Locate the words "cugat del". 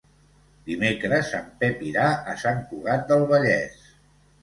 2.73-3.31